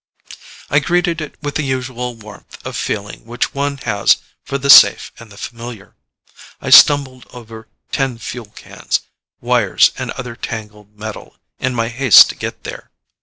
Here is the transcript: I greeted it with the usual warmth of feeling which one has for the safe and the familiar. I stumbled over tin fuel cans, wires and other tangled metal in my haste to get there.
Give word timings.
I 0.71 0.79
greeted 0.79 1.21
it 1.21 1.35
with 1.43 1.53
the 1.53 1.61
usual 1.63 2.15
warmth 2.15 2.57
of 2.65 2.75
feeling 2.75 3.23
which 3.23 3.53
one 3.53 3.77
has 3.83 4.17
for 4.43 4.57
the 4.57 4.67
safe 4.71 5.11
and 5.19 5.31
the 5.31 5.37
familiar. 5.37 5.95
I 6.59 6.71
stumbled 6.71 7.27
over 7.31 7.67
tin 7.91 8.17
fuel 8.17 8.47
cans, 8.49 9.01
wires 9.41 9.91
and 9.99 10.09
other 10.13 10.35
tangled 10.35 10.97
metal 10.97 11.35
in 11.59 11.75
my 11.75 11.89
haste 11.89 12.29
to 12.29 12.35
get 12.35 12.63
there. 12.63 12.89